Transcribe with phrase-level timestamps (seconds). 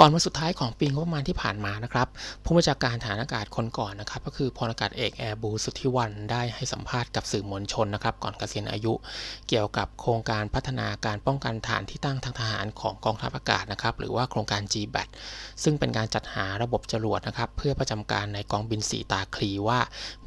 [0.00, 2.08] ก่อนวันสุดท้ายของปีงบประมาณที่ผ่านมานะครับ
[2.44, 8.92] ผู้บัญชาการฐานอากาศคนก่อนนะครับ ก็คือพลอากาศเอกแอร์บูสุทธิวันได้ให้สัมภาษณ์กับสื่อมวลชนนะครับ ก่อนเกษียณอายุ
[9.48, 15.08] เกี่ยวกับโครงการพัฒนาการป้องกันฐานที่ตั้งทางทหารของกองทัพอากาศนะครับ หรือว่าโครงการ GBAT
[15.62, 19.78] ซึ่งเป็นการจัดหาระบบจรวดนะครับ เพื่อประจำการในกองบินสีตาคลีว่า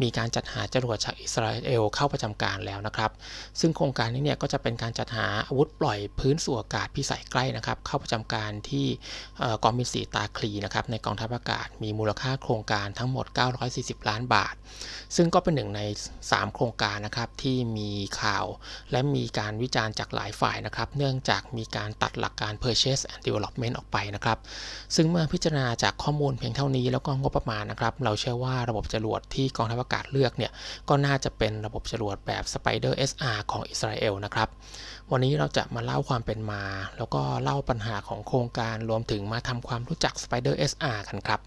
[0.02, 3.12] มีการจัดหาจรวดจากอิสราเอลเข้าประจำการแล้วนะครับ
[3.60, 8.88] ซึ่งโครงการนี้เนี่ยก็จะเป็นการจัดหาอาวุธปล่อยพื้นสู่อากาศพิสัยใกล้นะครับ เข้าประจำการที่
[9.64, 13.26] กองบินสีตาคลีนะครับในกองทัพอากาศมีมูลค่าโครงการทั้งหมด
[13.68, 14.56] 940 ล้านบาท
[15.16, 15.82] ซึ่งก็เป็นหนึ่งใน
[16.20, 18.46] 3 โครงการนะครับที่มีข่าว
[18.92, 24.38] และมีการวิจารณ์จากหลายฝ่ายนะครับ เนื่องจากมีการตัดหลักการ purchase and development ออกไปนะครับ
[24.96, 30.52] ซึ่งเมื่อพิจารณาจากข้อมูลเพียงเท่านี้แล้วก็งบประมาณนะครับ เราเชื่อว่าระบบจรวดที่กองทัพอากาศเลือกเนี่ย
[30.90, 34.50] ก็น่าจะเป็นระบบจรวดแบบ Spider SR ของอิสราเอลนะครับ
[35.12, 36.64] วันนี้เราจะมาเล่าความเป็นมา
[36.98, 41.42] แล้วก็เล่าปัญหาของโครงการรวมถึงมาทำความรู้จัก Spider SR กันครับ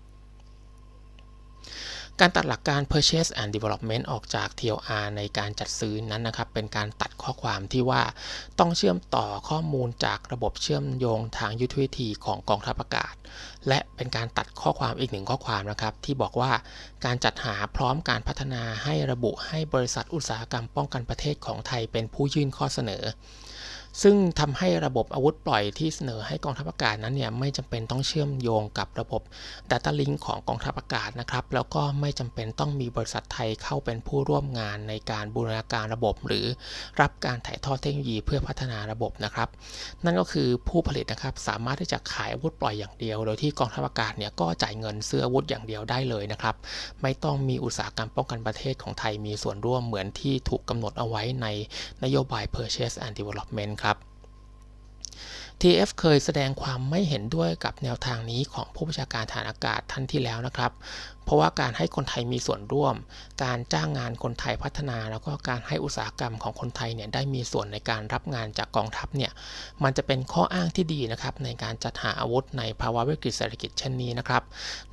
[2.20, 8.03] การตัดหลักการ purchase and development ออกจาก TLR ในการจัดซื้อนั้นนะครับ เป็นการตัดข้อความที่ว่า
[8.59, 13.14] ต้องเชื่อมต่อข้อมูลจากระบบเชื่อมโยงทางยุทธวิธีของกองทัพอากาศ
[13.69, 16.53] และเป็นการตัดข้อความอีกหนึ่งข้อความนะครับ ที่บอกว่า
[17.05, 23.03] การจัดหาพร้อมการพัฒนาให้ระบุให้บริษัทอุตสาหกรรมป้องกันประเทศของไทยเป็นผู้ยื่นข้อเสนอ
[24.02, 29.22] ซึ่งทำให้ระบบอาวุธปล่อยที่เสนอให้กองทัพอากาศนั้นเนี่ยไม่จำเป็นต้องเชื่อมโยงกับระบบ
[29.70, 36.46] Data Link ของกองทัพอากาศนะครับ แล้วก็ไม่จำเป็นต้องมีบริษัทไทยเข้าเป็นผู้ร่วมงานในการบูรณาการระบบ หรือ
[37.00, 39.48] รับการถ่ายทอดเทคโนโลยีเพื่อพัฒนาระบบนะครับ
[40.04, 46.54] นั่นก็คือผู้ผลิตนะครับสามารถที่จะขายอาวุธปล่อยอย่างเดียว โดยที่กองทัพอากาศเนี่ยก็จ่ายเงินซื้ออาวุธอย่างเดียวได้เลยนะครับ
[47.02, 51.46] ไม่ต้องมีอุตสาหกรรมป้องกันประเทศของไทยมีส่วนร่วมเหมือนที่ถูกกำหนดเอาไว้ใน
[52.04, 53.97] นโยบาย Purchase and Development ครับ
[55.61, 60.72] TF เคยแสดงความไม่เห็นด้วยกับแนวทางนี้ของผู้บัญชาการฐานอากาศท่านที่แล้วนะครับ
[61.25, 62.95] เพราะว่าการให้คนไทยมีส่วนร่วม
[63.45, 69.32] การจ้างงานคนไทยพัฒนา แล้วก็การให้อุตสาหกรรมของคนไทยเนี่ยได้มีส่วนในการรับงานจากกองทัพเนี่ย
[69.84, 74.43] มันจะเป็นข้ออ้างที่ดีนะครับในการจัดหาอาวุธในภาวะวิกฤตเศรษฐกิจเช่นนี้นะครับ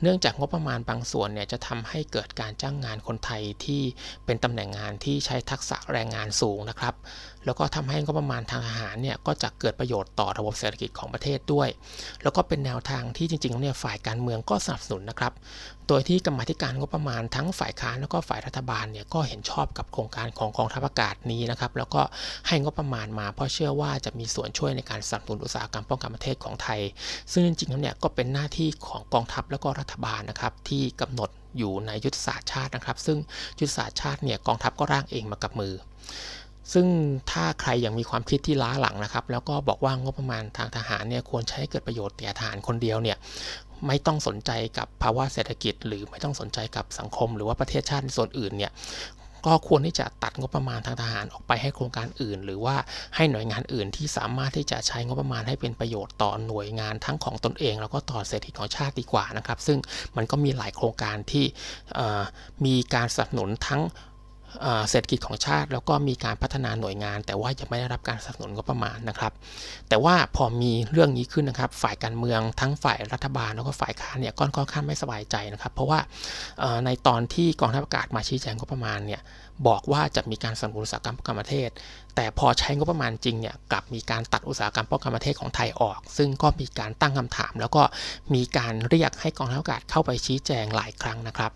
[0.01, 3.81] เนื่องจากงบประมาณบางส่วนเนี่ยจะทำให้เกิดการจ้างงานคนไทยที่
[4.25, 6.95] เป็นตำแหน่งงานที่ใช้ทักษะแรงงานสูงนะครับ
[7.45, 11.69] แล้วก็ทำให้งบประมาณทางอาหารเนี่ยก็จะเกิดประโยชน์ต่อระบบเศรษฐกิจของประเทศด้วย
[12.23, 15.33] แล้วก็เป็นแนวทางที่จริงๆเนี่ยฝ่ายการเมืองก็สนับสนุนนะครับ
[15.87, 22.01] โดยที่กรรมธิการงบประมาณทั้งฝ่ายค้านแล้วก็ฝ่ายรัฐบาลเนี่ยก็เห็นชอบกับโครงการของกองทัพอากาศนี้นะครับแล้วก็
[22.47, 26.79] ให้งบประมาณมา เพราะเชื่อว่าจะมีส่วนช่วยในการสนับสนุนอุตสาหกรรมป้องกันประเทศของไทย
[27.31, 33.17] ซึ่งจริงๆแล้วเนี่ยก็เป็นหน้าที่ของกองทัพแล้วก็รัฐบาลนะครับที่กำหนดอยู่ในยุทธศาสตร์ชาตินะครับ ซึ่ง
[33.59, 35.73] ยุทธศาสตร์ชาติเนี่ยกองทัพก็ร่างเองมากับมือ
[36.73, 36.87] ซึ่ง
[37.31, 43.17] ถ้าใครยังมีความคิดที่ล้าหลังนะครับ แล้วก็บอกว่างบประมาณทางทหารเนี่ยควรใช้เกิดประโยชน์แก่ทหารคนเดียวเนี่ย
[43.87, 48.71] ไม่ต้องสนใจกับภาวะเศรษฐกิจ หรือไม่ต้องสนใจกับสังคม หรือว่าประเทศชาติในส่วนอื่นเนี่ย
[49.47, 52.75] ก็ควรที่จะตัดงบประมาณทางทหารออกไปให้โครงการอื่น หรือว่า
[53.15, 59.77] ให้หน่วยงานอื่นที่สามารถที่จะใช้งบประมาณให้เป็นประโยชน์ต่อหน่วยงานทั้งของตนเอง แล้วก็ต่อเศรษฐกิจของชาติดีกว่านะครับ ซึ่ง
[60.15, 61.45] มันก็มีหลายโครงการที่
[62.65, 63.81] มีการสนับสนุนทั้ง
[64.89, 69.33] เศรษฐกิจของชาติ แล้วก็มีการพัฒนาหน่วยงาน แต่ว่ายังไม่ได้รับการสนับสนุนงบประมาณนะครับ
[69.89, 75.99] แต่ว่าพอมีเรื่องนี้ขึ้นนะครับ ฝ่ายการเมืองทั้งฝ่ายรัฐบาลแล้วก็ฝ่ายค้านเนี่ยก็ค่อนข้างไม่สบายใจนะครับ เพราะว่า
[76.85, 79.21] ในตอนที่กองทัพอากาศมาชี้แจงงบประมาณเนี่ย
[79.67, 81.69] บอกว่าจะมีการสนับสนุนอุตสาหกรรมป้องกันประเทศ
[82.15, 87.83] แต่พอใช้งบประมาณจริงเนี่ยกลับมีการตัดอุตสาหกรรมป้องกันประเทศของไทยออก ซึ่งก็มีการตั้งคำถาม แล้วก็
[88.33, 91.51] มีการเรียกให้กองทัพอากาศเข้าไปชี้แจงหลายครั้งนะครับ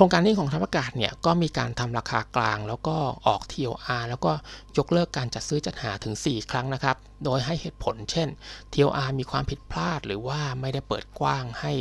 [0.00, 4.32] ครงการนี้ของทัพอากาศเนี่ยก็มีการทำราคากลาง แล้วก็ออก TOR แล้วก็
[4.78, 8.28] ยกเลิกการจัดซื้อจัดหาถึง 4 ครั้งนะครับ โดยให้เหตุผลเช่น
[8.72, 11.72] TOR มีความผิดพลาด หรือว่าไม่ได้เปิดกว้างให้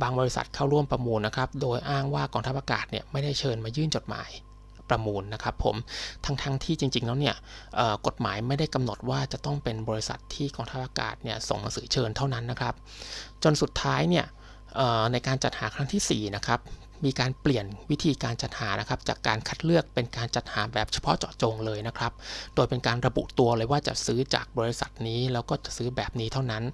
[0.00, 4.30] บางบริษัทเข้าร่วมประมูลนะครับ โดยอ้างว่ากองทัพอากาศเนี่ยไม่ได้เชิญมายื่นจดหมาย
[4.88, 5.76] ประมูลนะครับผม
[6.24, 7.36] ทั้งๆทที่จริง ๆ แล้วเนี่ย
[8.06, 12.74] กฎหมายไม่ได้กำหนดว่าจะต้องเป็นบริษัทที่กองทัพอากาศเนี่ยส่งหนังสือเชิญเท่านั้นนะครับ
[13.42, 14.26] จนสุดท้ายเนี่ย
[15.12, 16.60] ในการจัดหาครั้งที่4นะครับ
[17.04, 22.12] มีการเปลี่ยนวิธีการจัดหานะครับ จากการคัดเลือกเป็นการจัดหาแบบเฉพาะเจาะจงเลยนะครับ
[22.54, 26.64] โดยเป็นการระบุตัวเลยว่าจะซื้อจากบริษัทนี้ แล้วก็จะซื้อแบบนี้เท่านั้น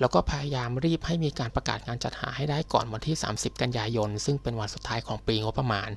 [0.00, 5.90] แล้วก็พยายามรีบให้มีการประกาศการจัดหาให้ได้ก่อนวันที่ 30 กันยายน ซึ่งเป็นวันสุดท้ายของปีงบประมาณ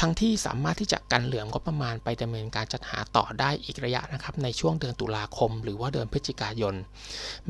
[0.00, 6.74] ทั้งที่สามารถที่จะกันเหลืองงบประมาณไปดำเนินการจัดหาต่อได้อีกระยะนะครับ ในช่วงเดือนตุลาคม หรือว่าเดือนพฤศจิกายน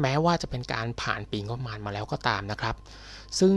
[0.01, 2.75] แม้ว่าจะเป็นการผ่านปีงบประมาณมาแล้วก็ตามนะครับ
[3.41, 3.55] ซึ่ง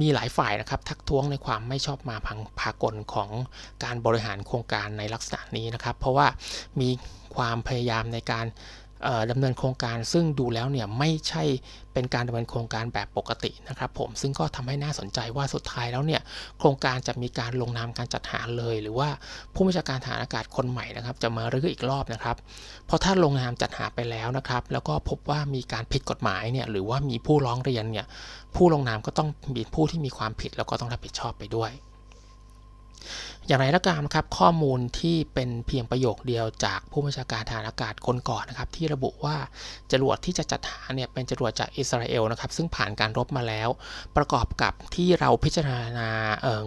[0.00, 3.30] มีหลายฝ่ายนะครับทักท้วงในความไม่ชอบมาพังพากลของ
[3.84, 6.26] การบริหารโครงการในลักษณะนี้นะครับ เพราะว่า
[6.80, 6.90] มี
[7.36, 8.46] ความพยายามในการ
[9.30, 11.42] ดำเนินโครงการซึ่งดูแล้วเนี่ยไม่ใช่
[11.92, 16.20] เป็นการดำเนินโครงการแบบปกตินะครับผมซึ่งก็ทำให้น่าสนใจว่าสุดท้ายแล้วเนี่ย
[16.58, 19.08] โครงการจะมีการลงนามการจัดหาเลย หรือว่า
[19.54, 22.36] ผู้บัญชาการฐานอากาศคนใหม่นะครับจะมารื้ออีกรอบนะครับ
[22.86, 28.06] เพราะถ้าลงนามจัดหาไปแล้วนะครับแล้วก็พบว่ามีการผิดกฎหมายเนี่ยหรือว่ามีผู้ร้องเรียนเนี่ย
[28.56, 31.72] ผู้ลงนามก็ต้องมีผู้ที่มีความผิดแล้วก็ต้องรับผิดชอบไปด้วย
[33.46, 39.36] อย่างไรก็ตามครับ ข้อมูลที่เป็นเพียงประโยคเดียวจากผู้บัญชาการฐานอากาศคนก่อนนะครับ ที่ระบุว่า
[39.92, 43.68] จรวดที่จะจัดหาเนี่ยเป็นจรวดจากอิสราเอลนะครับ ซึ่งผ่านการรบมาแล้ว
[44.16, 45.68] ประกอบกับที่เราพิจาร
[45.98, 46.10] ณา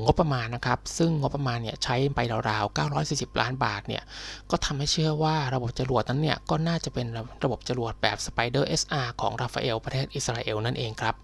[0.06, 2.20] งบประมาณนะครับ ซึ่งงบประมาณเนี่ยใช้ไป
[2.50, 2.78] ราวๆ
[3.08, 4.04] 940 ล้านบาทเนี่ย
[4.52, 7.08] ก็ทำให้เชื่อว่าระบบจรวดนั้นเนี่ยก็น่าจะเป็น
[7.44, 11.16] ระบบจรวดแบบ Spider SR ของราฟาเอลประเทศอิสราเอลนั่นเองครับ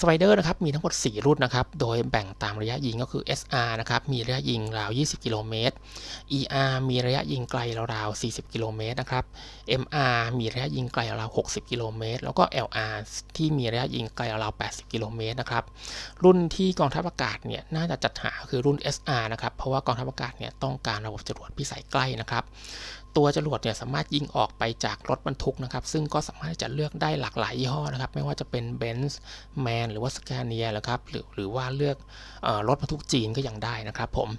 [0.00, 5.74] สไปเดอร์นะครับมีทั้งหมด 4 รุ่นนะครับโดยแบ่งตามระยะยิงก็คือ SR นะครับมีระยะยิงราว 20 กิโลเมตร
[6.38, 7.60] ER มีระยะยิงไกล
[7.94, 9.24] ราวๆ40 กิโลเมตรนะครับ
[9.82, 12.94] MR มีระยะยิงไกลราว 60 กิโลเมตร แล้วก็ LR
[13.36, 15.64] ที่มีระยะยิงไกลราว 80 กิโลเมตรนะครับ
[16.24, 22.44] รุ่นที่กองทัพอากาศเนี่ยน่าจะจัดหาคือรุ่น SR นะครับเพราะว่ากองทัพอากาศเนี่ยต้องการระบบจรวดพิสัยใกล้นะครับ
[23.16, 29.12] ตัวจรวดเนี่ยสามารถยิงออกไปจากรถบรรทุกนะครับ ซึ่งก็สามารถจะเลือกได้หลากหลายยี่ห้อนะครับ ไม่ว่าจะเป็น Benz
[29.64, 31.96] Man หรือว่า Scania นะครับหรือหรือว่าเลือก
[32.46, 34.30] อรถบรรทุกจีนก็ยังได้นะครับผม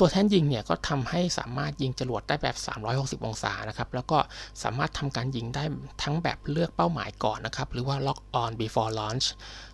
[0.00, 2.56] ตัวแท่นยิงเนี่ยก็ทำให้สามารถยิงจรวดได้แบบ
[2.86, 4.18] 360 องศานะครับแล้วก็
[4.62, 5.64] สามารถทำการยิงได้
[6.02, 9.26] ทั้งแบบเลือกเป้าหมายก่อนนะครับหรือว่า lock on before launch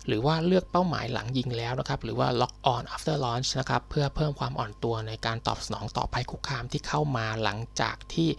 [0.07, 8.29] หรือว่าเลือกเป้าหมายหลังยิงแล้วนะครับ หรือว่า lock on after launch นะครับ เพื่อเพิ่มความอ่อนตัวในการตอบสนองต่อภัยคุกคามที่เข้ามาหลังจากที่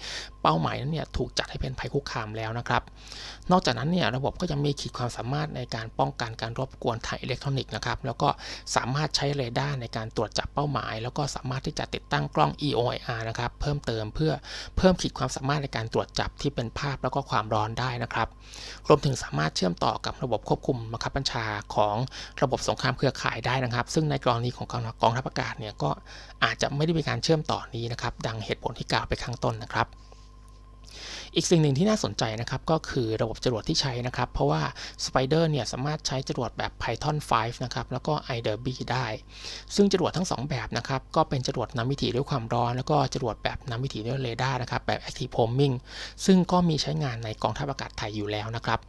[0.43, 2.82] เป้าหมายนั้นเนี่ยถูกจัดให้เป็นภัยคุกคามแล้วนะครับ
[3.50, 8.28] นอกจากนั้นเนี่ยระบบก็ยังมีขีดความสามารถในการป้องกันการรบกวนทางอิเล็กทรอนิกส์นะครับ แล้วก็
[8.76, 14.32] สามารถใช้เรดาร์ในการตรวจจับเป้าหมาย แล้วก็สามารถที่จะติดตั้งกล้อง EOIR นะครับ เพิ่มเติมเพื่อ
[14.76, 18.28] เพิ่มขีดความสามารถในการตรวจจับที่เป็นภาพแล้วก็ความร้อนได้นะครับ
[18.88, 21.97] รวมถึงสามารถเชื่อมต่อกับระบบควบคุมบังคับบัญชาของ
[22.43, 24.67] ระบบสงครามเครือข่ายได้นะครับ ซึ่งในกรณีของ
[25.03, 25.91] กองทัพอากาศเนี่ยก็
[26.45, 29.87] อาจจะไม่ได้มีการเชื่อมต่อนี้นะครับ ดังเหตุผลที่กล่าวไปข้างต้นนะครับ
[31.37, 34.63] อีกสิ่งหนึ่งที่น่าสนใจนะครับก็คือระบบจรวดที่ใช้นะครับ เพราะว่า
[35.05, 39.07] Spider เนี่ยสามารถใช้จรวดแบบ Python 5 นะครับ แล้วก็ iDerby ได้
[39.75, 45.75] ซึ่งจรวดทั้ง 2 แบบนะครับ ก็เป็นจรวดนำวิถีด้วยความร้อน แล้วก็จรวดแบบนำวิถีด้วยเรดาร์นะครับ แบบ Active Homing
[46.25, 48.81] ซึ่งก็มีใช้งานในกองทัพอากาศไทยอยู่แล้วนะครับ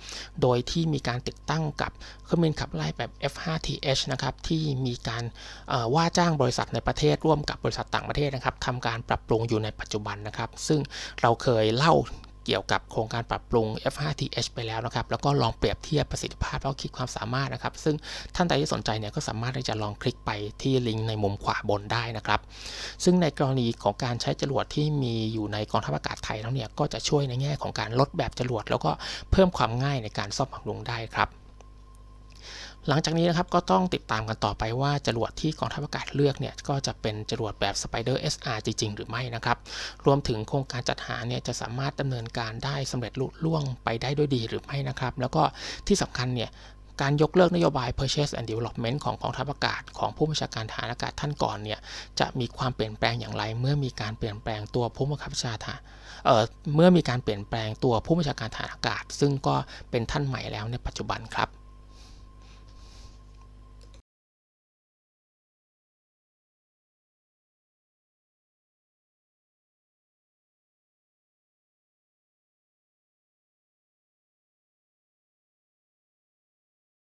[0.42, 1.92] โดยที่มีการติดตั้งกับ
[2.24, 5.24] เครื่องบินขับไล่แบบ F5TH นะครับที่มีการ
[5.96, 10.80] ว่าจ้างบริษัทในประเทศร่วมกับบริษัทต่างประเทศนะครับทำการปรับปรุงอยู่ในปัจจุบันนะครับ ซึ่ง
[11.22, 11.96] เราเคยเล่า
[12.46, 17.96] เกี่ยวกับโครงการปรับปรุง F5TH ไปแล้วนะครับ แล้วก็ลองเปรียบเทียบประสิทธิภาพแล้วคิดความสามารถนะครับ ซึ่ง
[18.36, 20.32] ท่านใดที่สนใจเนี่ยก็สามารถที่จะลองคลิกไป
[20.62, 22.40] ที่ลิงก์ในมุมขวาบนได้นะครับ
[23.04, 28.92] ซึ่งในกรณีของการใช้จรวดที่มีอยู่ในกองทัพอากาศไทยแล้วเนี่ยก็จะช่วยในแง่ของการลดแบบจรวด แล้วก็
[29.32, 31.30] เพิ่มความง่ายในการซ่อมบำรุงได้ครับ
[32.90, 39.58] หลังจากนี้นะครับก็ต้องติดตามกันต่อไปว่าจรวดที่กองทัพอากาศเลือกเนี่ยก็จะเป็นจรวดแบบ Spider SR จริง ๆ หรือไม่นะครับ
[40.06, 45.44] รวมถึงโครงการจัดหาเนี่ยจะสามารถดำเนินการได้สำเร็จลุล่วงไปได้ด้วยดีหรือไม่นะครับ แล้วก็
[45.88, 46.50] ที่สำคัญเนี่ย
[47.02, 51.80] การยกเลิกนโยบาย Purchase and Development ของกองทัพอากาศ ของผู้บัญชาการฐานอากาศท่านก่อนเนี่ย
[52.20, 55.80] จะมีความเปลี่ยนแปลงอย่างไร เมื่อมีการเปลี่ยนแปลงตัวผู้บังคับบัญชาฐาน
[56.26, 56.44] เอ่อ
[56.76, 59.56] เมื่อมีการเปลี่ยนแปลงตัวผู้บัญชาการฐานอากาศ ซึ่งก็
[59.92, 61.50] เป็นท่านใหม่แล้วในปัจจุบันครับ